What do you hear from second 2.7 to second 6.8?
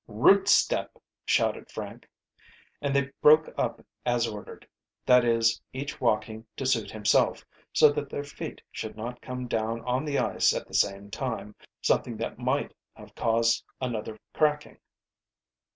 And they broke up as ordered that is each walking to